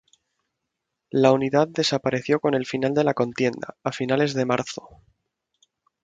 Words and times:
La 1.11 1.31
unidad 1.31 1.67
desapareció 1.67 2.39
con 2.39 2.55
el 2.55 2.65
final 2.65 2.95
de 2.95 3.03
la 3.03 3.13
contienda, 3.13 3.77
a 3.83 3.91
finales 3.91 4.33
de 4.33 4.47
marzo. 4.47 5.03